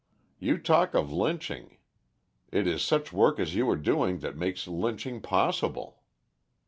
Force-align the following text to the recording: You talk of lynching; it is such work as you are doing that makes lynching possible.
You 0.39 0.57
talk 0.57 0.95
of 0.95 1.11
lynching; 1.11 1.77
it 2.51 2.65
is 2.65 2.81
such 2.81 3.13
work 3.13 3.39
as 3.39 3.53
you 3.53 3.69
are 3.69 3.75
doing 3.75 4.17
that 4.21 4.35
makes 4.35 4.67
lynching 4.67 5.21
possible. 5.21 6.01